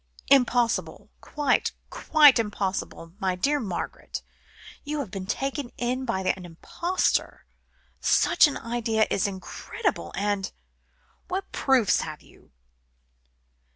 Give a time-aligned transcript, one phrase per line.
[0.31, 3.13] Impossible quite, quite impossible.
[3.19, 4.23] My dear Margaret
[4.83, 7.45] you have been taken in by an impostor.
[7.99, 10.11] Such an idea is incredible.
[10.15, 10.51] And
[11.27, 12.51] what proofs have you?"